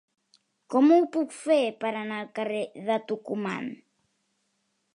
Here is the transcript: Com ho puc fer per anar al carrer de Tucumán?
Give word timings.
Com 0.75 0.87
ho 0.93 0.97
puc 1.15 1.35
fer 1.41 1.57
per 1.85 1.91
anar 1.91 2.17
al 2.21 2.31
carrer 2.39 2.63
de 2.89 2.97
Tucumán? 3.11 3.69